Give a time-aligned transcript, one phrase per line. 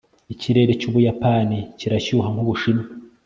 [0.33, 2.85] Ikirere cyUbuyapani kirashyuha nkUbushinwa